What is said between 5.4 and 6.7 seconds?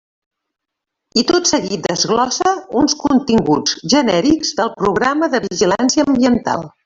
Vigilància Ambiental.